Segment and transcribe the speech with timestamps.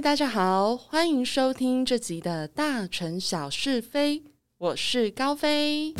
[0.00, 4.22] 大家好，欢迎收听这集的大城小是非，
[4.56, 5.92] 我是高飞。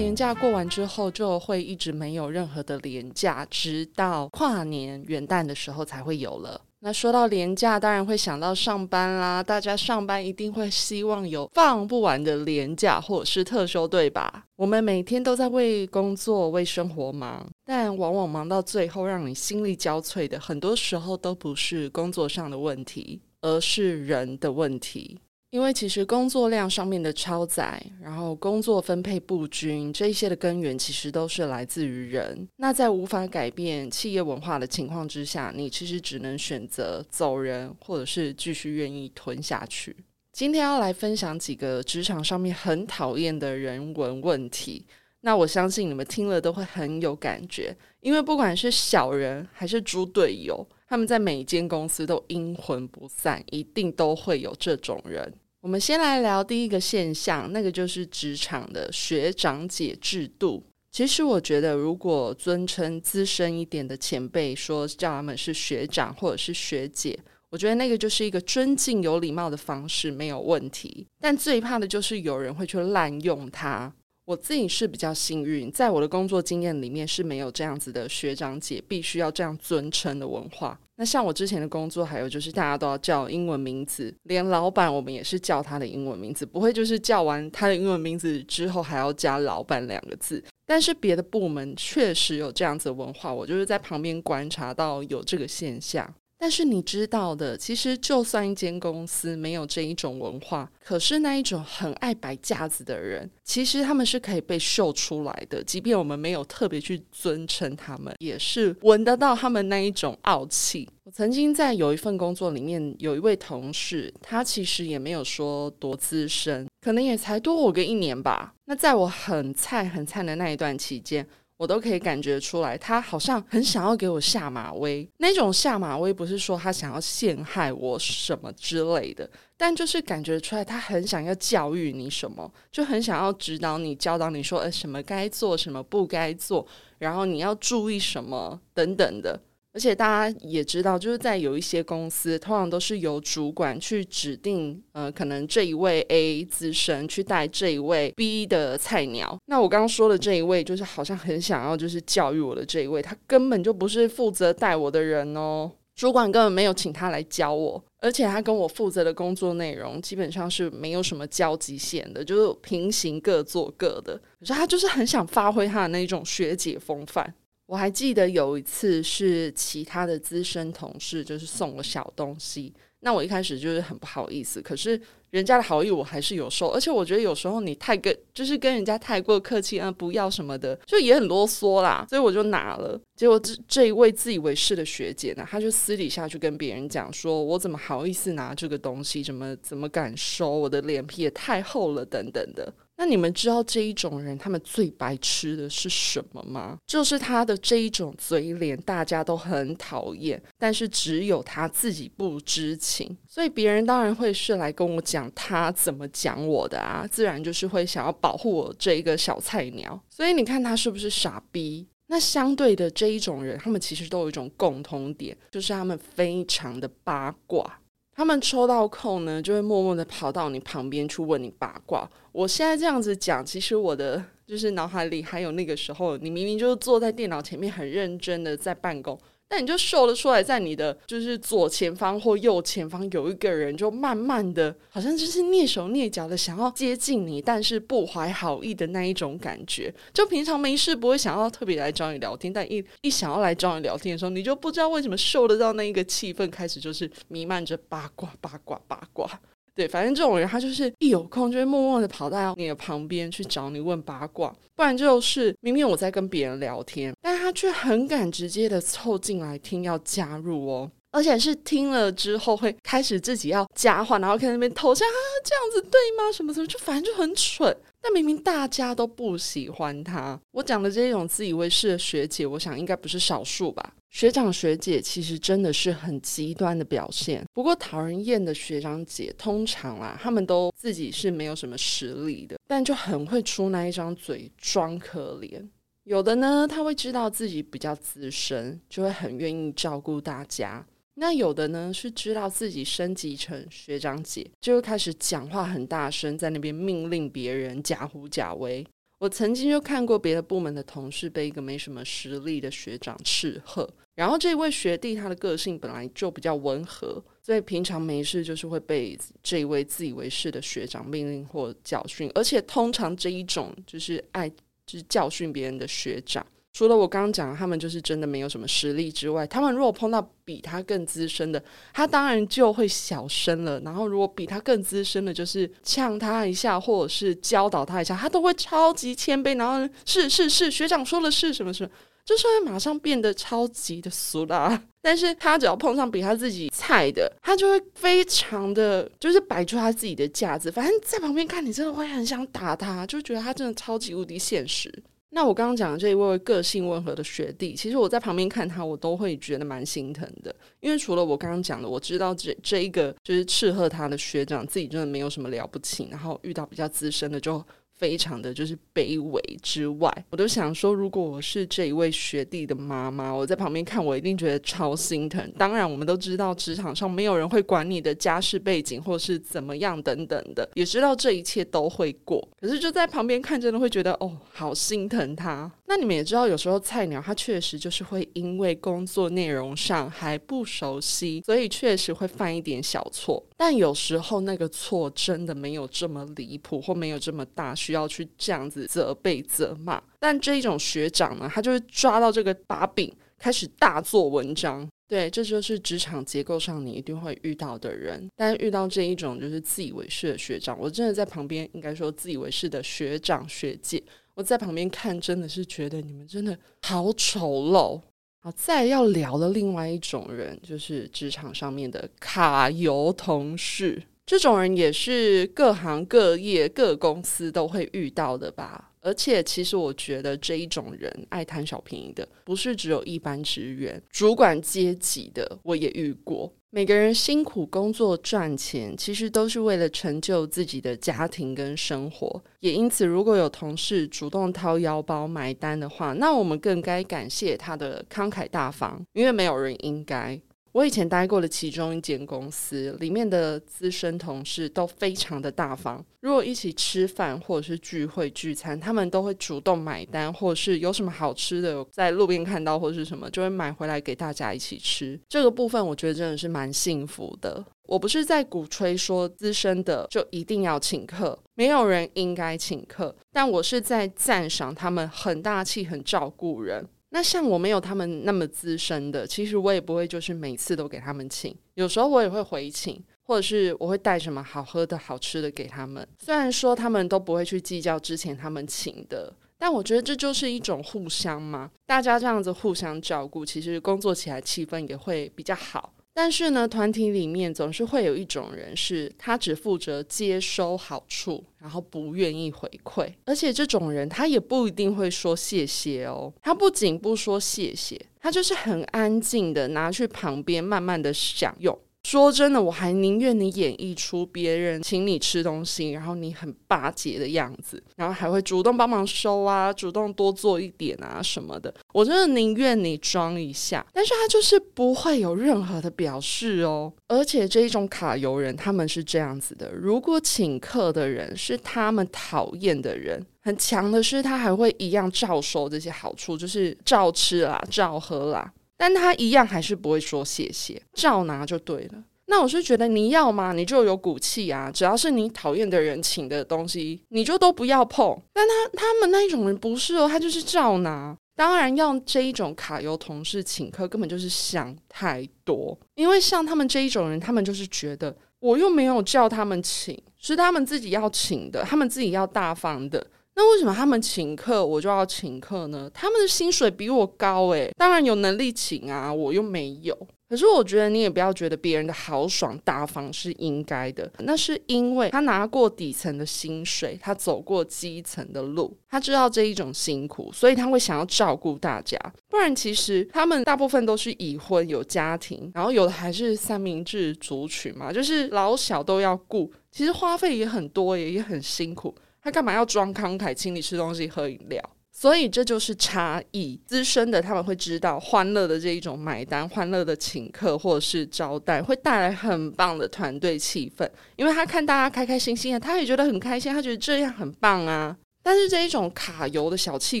[0.00, 6.58] 年假过完之后，就会一直没有任何的年假，直到跨年元旦的时候才会有了。
[6.82, 9.42] 那说到廉价，当然会想到上班啦。
[9.42, 14.44] 大家上班一定会希望有放不完的廉价或者是特休，对吧？
[14.56, 25.18] 我们每天都在为工作、为生活忙，但往往忙到最后，让你心力交瘁的，很多时候都不是工作上的问题，而是人的问题。
[25.50, 32.48] 因为其实工作量上面的超载，然后工作分配不均，这一些的根源其实都是来自于人。
[32.56, 39.96] 那在无法改变企业文化的情况之下，你其实只能选择走人，或者是继续愿意吞下去。
[40.32, 44.86] 今天要来分享几个职场上面很讨厌的人文问题。
[45.22, 50.64] 那我相信你们听了都会很有感觉，因为不管是小人还是猪队友。
[50.88, 55.32] 他们在每一间公司都阴魂不散，一定都会有这种人。
[55.62, 60.64] 我们先来聊第一个现象，那个就是职场的学长姐制度。
[60.90, 67.18] 其实我觉得，如果尊称资深一点的前辈，说叫他们是学长或者是学姐，
[67.50, 71.06] 我觉得那个就是一个尊敬、有礼貌的方式，没有问题。
[71.20, 73.92] 但最怕的就是有人会去滥用它。
[74.30, 80.78] 我自己是比较幸运，在我的工作经验里面是没有这样子的学长姐必须要这样尊称的文化。
[80.94, 90.40] 那像我之前的工作，还有就是大家都要叫英文名字，连老板我们也是叫他的英文名字，不会就是叫完他的英文名字之后还要加老板两个字。
[90.64, 96.08] 但是别的部门确实有这样子的文化，我就是在旁边观察到有这个现象。
[96.42, 105.62] 但是你知道的，其实就算一间公司没有这一种文化，可是那一种很爱摆架子的人，其实他们是可以被秀出来的。
[105.62, 110.88] 即便我们没有特别去尊称他们，也是闻得到他们那一种傲气。
[111.04, 118.54] 我曾经在有一份工作里面，有一位同事，他其实也没有说多资深，可能也才多我个一年吧。
[118.64, 121.26] 那在我很菜很菜的那一段期间。
[121.60, 125.06] 我都可以感觉出来，他好像很想要给我下马威。
[125.18, 129.28] 那种下马威不是说他想要陷害我什么之类的，
[129.58, 136.66] 但就是感觉出来他很想要教育你什么，就很想要指导你、教导你说，呃，什么该做，什么不该做，
[136.96, 139.38] 然后你要注意什么等等的。
[139.72, 149.38] 而且大家也知道，就是在有一些公司，通常都是由主管去指定，呃，可能这一位 A 资深去带这一位 B 的菜鸟。
[149.46, 155.70] 那我刚刚说的这一位，就是好像很想要就是教育我的这一位，他根本就不是负责带我的人哦。
[155.94, 164.18] 主管根本没有请他来教我，而且他跟我负责的工作内容基本上是没有什么交集线的，就是平行各做各的。
[164.38, 167.34] 可是他就是很想发挥他的那种学姐风范。
[167.70, 172.74] 我还记得有一次是其他的资深同事，就是送了小东西。
[172.98, 175.00] 那我一开始就是很不好意思，可是
[175.30, 176.66] 人家的好意我还是有收。
[176.70, 182.04] 而且我觉得有时候你太跟，就是跟人家太过客气啊，不要什么的，就也很啰嗦啦。
[182.10, 183.00] 所以我就拿了。
[183.14, 189.22] 结果这这一位自以为是的学姐呢，她就私底下去跟别人讲说：“我怎么好意思拿这个东西？
[189.22, 190.50] 怎么怎么敢收？
[190.50, 196.76] 我的脸皮也太厚了，等等的。”那你们知道这一种人他们最白痴的是什么吗？
[196.86, 209.98] 就是他的这一种嘴脸，大家都很讨厌，但是只有他自己不知情，所以别人当然会是来跟我讲他怎么讲我的啊，自然就是会想要保护我这一个小菜鸟。
[210.10, 211.88] 所以你看他是不是傻逼？
[212.08, 217.79] 那相对的这一种人，他们其实都有一种共通点，就是他们非常的八卦。
[218.20, 222.06] 他们抽到空呢，就会默默的跑到你旁边去问你八卦。
[222.32, 229.18] 我现在这样子讲，其实我的就是脑海里还有那个时候，你明明就是坐在电脑前面很认真的在办公。
[229.52, 239.92] 但你就秀了出来，在你的就是左前方或右前方有一个人，就慢慢的，好像就是蹑手蹑脚的想要接近你，但是不怀好意的那一种感觉。
[240.14, 249.28] 就平常没事不会想要特别来找你聊天，但一一想要来找你聊天的时候，你就不知道为什么受得到那一个气氛，开始就是弥漫着八卦八卦八卦。
[249.74, 266.30] 对，反正这种人他就是一有空就会默默的跑到你的旁边去找你问八卦，不然就是明明我在跟别人聊天，但他却很敢直接的凑进来听要加入哦，而且是听了之后会开始自己要加话，然后看那边头像啊这样子对吗？
[266.32, 267.76] 什么什么就反正就很蠢。
[268.02, 273.92] 但明明大家都不喜欢他，我讲的这种自以为是的学姐，我想应该不是少数吧。
[274.08, 277.44] 学长学姐其实真的是很极端的表现。
[277.52, 285.68] 不过讨人厌的学长姐，通常啦，他们都自己是没有什么实力的，但就很会出那一张嘴装可怜。
[286.04, 290.84] 有的呢，他会知道自己比较资深，就会很愿意照顾大家。
[291.20, 298.82] 那有的呢，是知道自己升级成学长姐，就会开始讲话很大声，在那边命令别人，假虎假威。
[299.18, 316.46] 我曾经就看过别的部门的同事被一个没什么实力的学长斥喝，然后这位学弟他的个性本来就比较温和，所以平常没事就是会被这位自以为是的学长命令或教训，而且通常这一种就是爱就是教训别人的学长。
[316.80, 321.62] 除了我刚刚讲，他们就是真的没有什么实力之外，他们如果碰到比他更资深的，
[321.92, 323.78] 他当然就会小声了。
[323.80, 329.58] 然后如果比他更资深的，就是呛他一下，或者是教导他一下，他都会超级谦卑。
[329.58, 331.90] 然后是是是，学长说的是什么什么，
[332.24, 334.82] 就是会马上变得超级的俗啦。
[335.02, 340.72] 但是他只要碰上比他自己菜的，他就会非常的就是摆出他自己的架子。
[340.72, 344.90] 反正在旁边看你，真的会很想打他，就觉得他真的超级无敌现实。
[345.30, 350.54] 那我刚刚讲的这一位个性温和的学弟，其实我在旁边看他，我都会觉得蛮心疼的。
[350.80, 357.64] 因为除了我刚刚讲的，我知道这这一个就是斥喝他的学长，自己真的没有什么了不起，然后遇到比较资深的就。
[358.00, 365.52] 非常的就是卑微之外，我都想说，如果我是这一位学弟的妈妈，我在旁边看，我一定觉得超心疼。
[365.58, 372.42] 当然，我们都知道职场上没有人会管你的家世背景或是怎么样等等的，也知道这一切都会过。
[372.58, 375.70] 可是就在旁边看，真的会觉得哦，好心疼他。
[375.90, 383.44] 那你们也知道，有时候菜鸟他确实就是会因为工作内容上还不熟悉，所以确实会犯一点小错。
[383.56, 387.74] 但有时候那个错真的没有这么离谱，或没有这么大。
[387.74, 394.88] 需要去这样子责备责骂，但这一种学长呢，他就是抓到这个把柄，开始大做文章。
[395.08, 398.30] 对，这就是职场结构上你一定会遇到的人。
[398.36, 404.00] 但遇到这一种就是自以为是的学长，我真的在旁边，应该说自以为是的学长学姐，
[404.40, 408.00] 我在旁边看，真的是觉得你们真的好丑陋。
[408.38, 414.02] 好，再要聊的另外一种人，就是职场上面的卡油同事。
[414.24, 418.89] 这种人也是各行各业各公司都会遇到的吧？
[419.02, 426.52] 而且，其实我觉得这一种人爱贪小便宜的，不是只有一般职员、主管阶级的，我也遇过。
[426.72, 432.40] 每个人辛苦工作赚钱，其实都是为了成就自己的家庭跟生活。
[432.60, 440.40] 也因此，如果有同事主动掏腰包买单的话，那我们更该感谢他的慷慨大方，因为没有人应该。
[440.72, 446.04] 我以前待过的其中一间公司，里面的资深同事都非常的大方。
[446.20, 455.18] 如果一起吃饭或者是聚会聚餐，他们都会主动买单，或者是有什么好吃的在路边看到或者是什么，就会买回来给大家一起吃。
[455.28, 457.64] 这个部分我觉得真的是蛮幸福的。
[457.88, 466.86] 我不是在鼓吹说资深的就一定要请客，没有人应该请客，但我是在赞赏他们很大气、很照顾人。
[467.10, 476.06] 那像我没有他们那么资深的，其实我也不会就是每次都给他们请，有时候我也会回请，或者是我会带什么好喝的好吃的给他们。
[476.18, 485.92] 虽然说他们都不会去计较之前他们请的，但我觉得这就是一种互相嘛，大家这样子互相照顾，其实工作起来气氛也会比较好。
[486.22, 493.10] 但是呢，团体里面总是会有一种人，是他只负责接收好处，然后不愿意回馈。
[493.24, 496.30] 而且这种人，他也不一定会说谢谢哦。
[496.42, 501.78] 他不仅不说谢谢，他就是很安静的拿去旁边慢慢的享用。
[502.02, 511.72] 说真的，我还宁愿你演绎出别人请你吃东西，然后你很巴结的样子，然后还会主动帮忙收啊，主动多做一点啊什么的。
[511.92, 516.92] 我真的宁愿你装一下，但是他就是不会有任何的表示哦。
[517.06, 528.52] 而且这一种卡油人，他们是这样子的：如果请客的人是他们讨厌的人，很强的是他还会一样照收这些好处，就是照吃啦，照喝啦。
[528.80, 532.02] 但他一样还是不会说谢谢，照拿就对了。
[532.28, 533.52] 那我是觉得你要吗？
[533.52, 534.70] 你就有骨气啊！
[534.72, 538.18] 只要是你讨厌的人请的东西，你就都不要碰。
[538.32, 541.14] 但他他们那一种人不是哦，他就是照拿。
[541.36, 545.78] 当然，要这一种卡油同事请客，根本就是想太多。
[545.94, 553.06] 因为像他们这一种人，他们就是觉得我又没有叫他们请，是他们自己要请的，他们自己要大方的。
[553.40, 555.90] 那为什么他们请客我就要请客呢？
[555.94, 559.96] 他们的薪水比我高诶，当然有能力请啊，我又没有。
[560.28, 571.98] 可是我觉得你也不要觉得别人的豪爽大方是应该的，那是因为他拿过底层的薪水，他走过基层的路，他知道这一种辛苦，所以他会想要照顾大家。
[572.28, 581.94] 不然其实他们大部分都是已婚有家庭，然后有的还是三明治族群嘛，就是老小都要顾，其实花费也很多，也也很辛苦。
[582.22, 584.62] 他干嘛要装慷慨，请你吃东西喝饮料？
[584.92, 586.60] 所以这就是差异。
[586.66, 597.96] 资深的他们会知道，欢乐的这一种买单、欢乐的请客或者是招待，会带来很棒的团队气氛，因为他看大家开开心心的，他也觉得很开心，他觉得这样很棒啊。
[598.30, 600.00] 但是这一种卡油的小气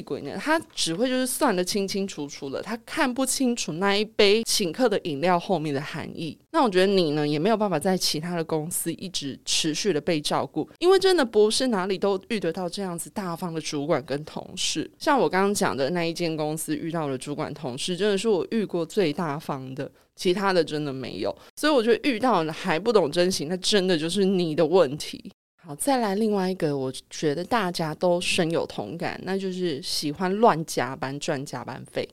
[0.00, 6.38] 鬼呢，他只会就是算得清清楚楚的，他看不清楚那一杯请客的饮料后面的含义。
[6.52, 14.88] 那我觉得你呢，也没有办法在其他的公司一直持续的被照顾，因为真的不是哪里都遇得到这样子大方的主管跟同事。
[15.00, 21.36] 像我刚刚讲的那一间公司遇到的主管同事，真的是我遇过最大方的，其他的真的没有。
[21.56, 25.32] 所以我觉得遇到还不懂珍惜，那真的就是你的问题。
[25.62, 32.08] 好，再来另外一个，我觉得大家都深有同感，那就是喜欢乱加班赚加班费。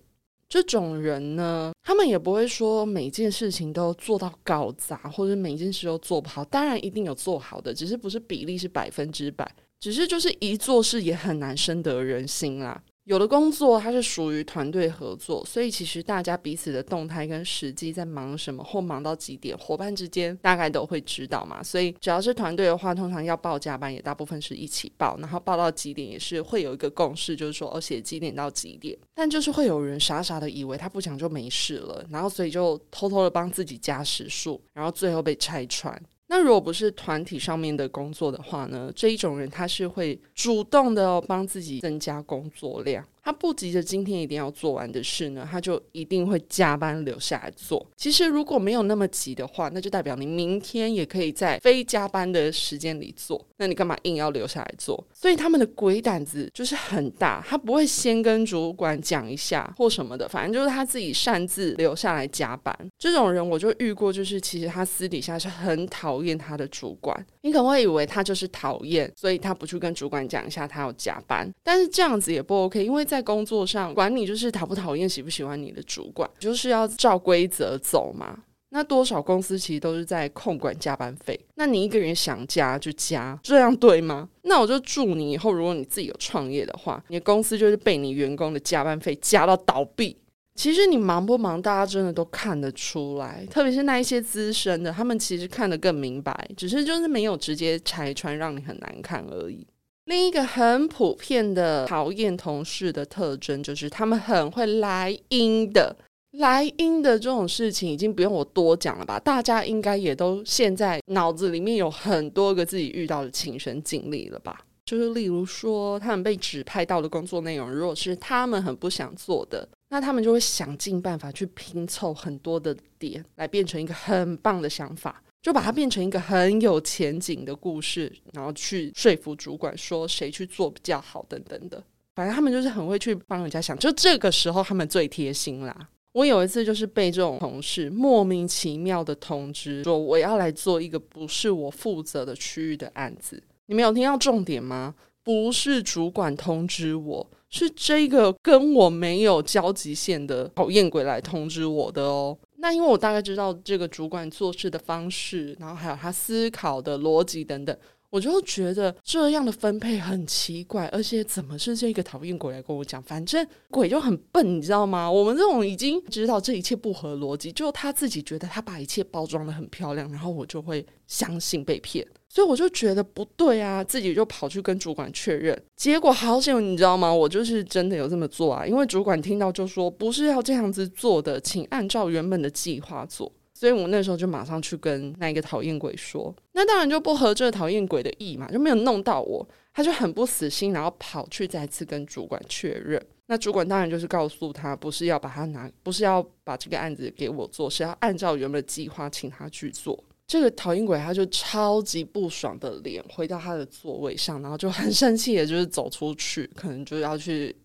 [0.50, 6.44] 这种人呢，他们也不会说每件事情都做到搞砸，或者每件事都做不好。
[6.46, 9.50] 当然一定有做好的，只是不是比例是百分之百，
[9.80, 12.82] 只是就是一做事也很难深得人心啦。
[13.08, 21.64] 有的工作它是属于团队合作，所以其实大家彼此的动态跟实际在忙什么或忙到几点，伙伴之间大概都会知道嘛。
[21.64, 28.98] 所以只要是团队的话，通常要报加班也大部分是一起报，然后报到几点也是会有一个共识，就是说哦写几点到几点。
[29.16, 35.98] 但就是会有人傻傻的以为他不讲就没事了，然后所以就偷偷的帮自己加时数，然后最后被拆穿。
[36.30, 38.92] 那如果不是团体上面的工作的话呢？
[38.94, 43.06] 这一种人他是会主动的帮自己增加工作量。
[43.28, 47.86] 他不急着今天一定要做完的事呢，他就一定会加班留下来做。
[47.98, 53.46] 其实如果没有那么急的话，那就代表你明天也可以在非加班的时间里做。
[53.58, 55.06] 那你干嘛硬要留下来做？
[55.12, 62.74] 所以他们的鬼胆子就是很大，他不会先跟主管讲一下或什么的，反正就是他自己擅自留下来加班。
[62.98, 67.26] 这种人我就遇过，就是其实他私底下是很讨厌他的主管。
[67.48, 71.50] 你可能会以为他就是讨厌，所以他不去跟主管讲一下他要加班。
[71.64, 78.38] 但是这样子也不 OK，因为在工作上管你就是讨不讨厌、喜不喜欢你的主管，就是要照规则走嘛。
[78.70, 84.28] 那多少公司其实都是在控管加班费，那你一个人想加就加，这样对吗？
[84.42, 90.18] 那我就祝你以后，如果你自己有创业的话，你的公司就是被你员工的加班费加到倒闭。
[90.58, 99.66] 其实你忙不忙，大家真的都看得出来，特别是那一些资深的，他们其实看得更明白，只是就是没有直接拆穿，让你很难看而已。
[100.06, 105.96] 另一个很普遍的讨厌同事的特征，就是他们很会来阴的。
[106.32, 109.20] 来阴的这种事情，已经不用我多讲了吧？
[109.20, 114.60] 大家应该也都现在脑子里面有很多个自己遇到的亲身经历了吧？
[114.88, 131.84] 就是例如说，他们被指派到的工作内容，如果是他们很不想做的，那他们就会想尽办法去拼凑很多的点，来变成一个很棒的想法，就把它变成一个很有前景的故事，然后去说服主管说谁去做比较好等等的。
[132.16, 135.90] 反正他们就是很会去帮人家想，就这个时候他们最贴心啦。
[136.14, 143.44] 我有一次就是被这种同事莫名其妙的通知说我要来做一个不是我负责的区域的案子。
[143.68, 144.96] 你们有听到重点吗？
[145.24, 152.38] 不是主管通知我，是这个跟我没有交集线的讨厌鬼来通知我的哦。
[152.60, 157.78] 那因为我大概知道这个主管做事的方式，然后还有他思考的逻辑等等。
[158.10, 163.04] 我就觉得这样的分配很奇怪，而且怎么是这个讨厌鬼来跟我讲？
[163.04, 165.12] 反正鬼就很笨，你知道吗？
[165.12, 177.14] 我们这种已经知道这一切不合逻辑，就他自己觉得他把一切包装的很漂亮，然后我就会相信被骗，所以我就觉得不对啊，自己就跑去跟主管确认，结果好险，你知道吗？
[177.14, 183.30] 我就是真的有这么做啊，因为主管听到就说不是要这样子做的，请按照原本的计划做。
[183.60, 193.04] 所以我那时候就马上去跟那一个讨厌鬼说，那当然就不合这个讨厌鬼的意嘛，就没有弄到我，他就很不死心，然后跑去再次跟主管确认。
[193.26, 200.04] 那主管当然就是告诉他，不是要把他拿，不是要把这个案子给我做，是要按照原本的计划请他去做。
[200.28, 207.56] 这个讨厌鬼他就超级不爽的脸回到他的座位上，然后就很生气，也就是走出去，可能就要去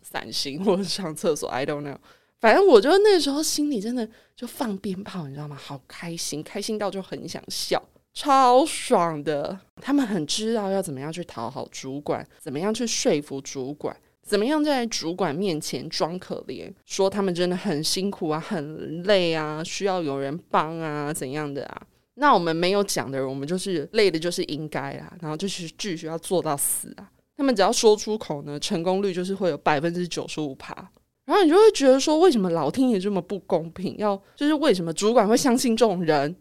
[0.00, 1.98] 散心或者上厕所，I don't know。
[2.44, 5.56] 反正我觉得那时候心里真的就放鞭炮，你知道吗？
[5.56, 7.82] 好开心，开心到就很想笑，
[8.12, 9.58] 超爽的。
[9.76, 21.82] 他们很知道要怎么样去讨好主管，怎么样去说服主管，怎么样在主管面前装可怜，说他们真的很辛苦啊，很累啊，需要有人帮啊，怎样的啊？
[22.16, 27.10] 那我们没有讲的人，我们就是累的，就是应该啊，然后就是继续要做到死啊。
[27.38, 30.90] 他们只要说出口呢，成功率就是会有百分之九十五趴。
[31.24, 33.96] 然后你就会觉得说，为什么老天爷这么不公平？
[33.98, 36.36] 要就是为什么主管会相信这种人？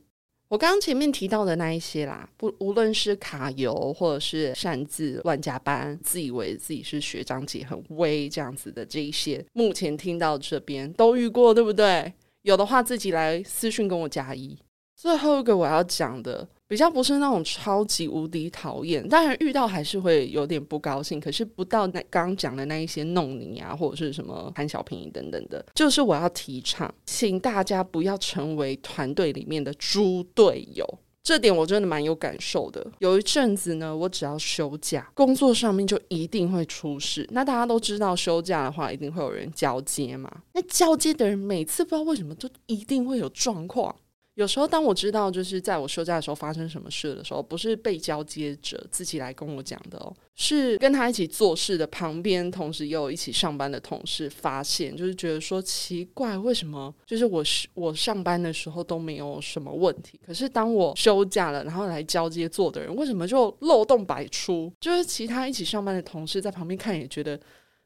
[0.50, 12.14] 我刚刚前面提到的那一些啦，不无论是卡油或者是擅自乱加班，自以为自己是学长姐很威这样子的这一些，目前听到这边都遇过，对不对？
[12.44, 14.56] 有的话自己来私讯跟我加一。
[14.96, 30.84] 最后一个我要讲的，比较不是那种超级无敌讨厌，当然遇到还是会有点不高兴，可是不到那刚刚讲的那一些弄你啊，或者是什么贪小便宜等等的，就是我要提倡，请大家不要成为团队里面的猪队友。
[31.22, 32.86] 这点我真的蛮有感受的。
[32.98, 37.26] 有一阵子呢，我只要休假，工作上面就一定会出事。
[37.32, 40.30] 那大家都知道，休假的话一定会有人交接嘛。
[40.54, 43.96] 那交接的人每次不知道为什么就一定会有状况。
[44.36, 57.44] 有时候，当我知道就是在我休假的时候发生什么事的时候，不是被交接者自己来跟我讲的哦，是跟他一起做事的旁边，同时也有一起上班的同事发现，就是觉得说奇怪，为什么就是我
[57.76, 64.74] 我上班的时候都没有什么问题，可是当我休假了，然后来交接做的人，为什么就漏洞百出？
[64.80, 67.40] 就是其他一起上班的同事在旁边看，也觉得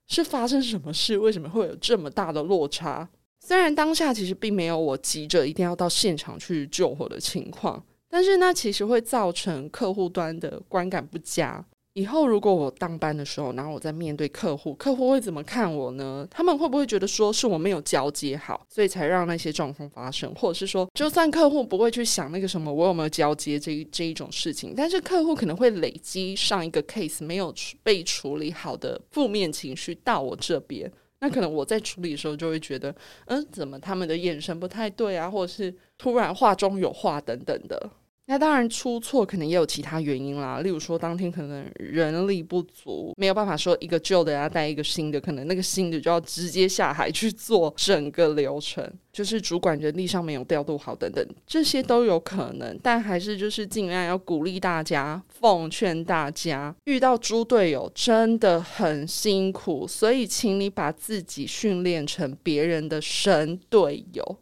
[0.08, 3.10] 是发生什么事，为什么会有这么大的落差？
[3.40, 11.66] 虽然当下其实并没有我急着一定要到现场去救火的情况，但是那其实会造成客户端的观感不佳。
[11.94, 16.28] 以后如果我当班的时候，然后我在面对客户，客户会怎么看我呢？
[16.30, 20.32] 他们会不会觉得说是我没有交接好，所以才让那些状况发生？
[20.36, 27.52] 或者是说，就算客户不会去想那个什么我有没有交接这一这一种事情，但是客户可能会累积上一个 case 没有
[27.82, 30.92] 被处理好的负面情绪到我这边。
[31.20, 32.96] 那可能我在处理的时候就会觉得，
[33.26, 37.90] 嗯，怎么他们的眼神不太对啊，或者是突然话中有话等等的。
[38.30, 52.78] 那当然出错可能也有其他原因啦，例如说当天可能人力不足，没有办法说一个旧的要带一个新的，可能那个新的就要直接下海去做整个流程，就是主管人力上没有调度好等等，这些都有可能。
[52.84, 64.40] 但还是就是尽量要鼓励大家，奉劝大家，遇到猪队友真的很辛苦，所以请你把自己训练成别人的神队友。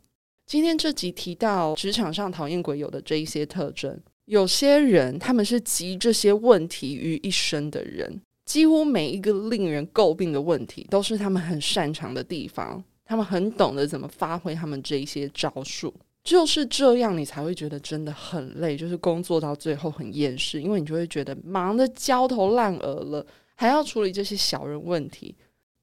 [0.47, 15.91] 今天这集提到职场上讨厌鬼友的这一些特征，有些人他们是集这些问题于一身的人，几乎每一个令人诟病的问题都是他们很擅长的地方，他们很懂得怎么发挥他们这一些招数，
[16.23, 25.35] 就是这样，你才会觉得真的很累，就是工作到最后很厌世，因为你就会觉得忙得焦头烂额了，还要处理这些小人问题。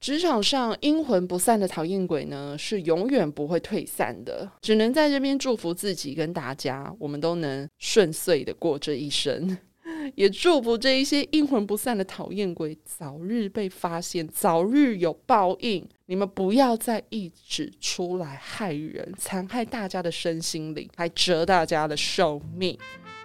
[0.02, 4.50] 职场上阴魂不散的讨厌鬼呢，是永远不会退散的。
[4.60, 9.56] 只能在这边祝福自己跟大家，我们都能顺遂的过这一生，
[10.16, 15.88] 也祝福这一些阴魂不散的讨厌鬼早日被发现，早日有报应。
[16.06, 22.76] 你们不要再一直出来害人，残害大家的身心灵，还折大家的寿命。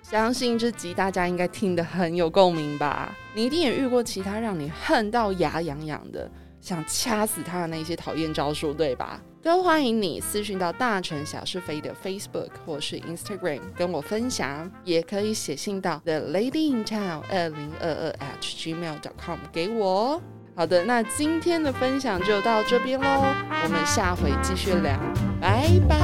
[0.04, 3.18] 相信这集大家应该听得很有共鸣吧？
[3.34, 6.30] 你一定也遇过其他让你恨到牙痒痒的。
[6.68, 9.22] 想掐死他的那些讨厌招数，对吧？
[9.42, 20.22] 都欢迎你私讯到大城小是非的 Facebook 或是 Instagram 跟我分享，也可以写信到 The Lady in Town 二零二二 at gmail.com 给我。
[20.54, 23.08] 好的，那今天的分享就到这边喽，
[23.64, 25.00] 我们下回继续聊，
[25.40, 25.98] 拜拜。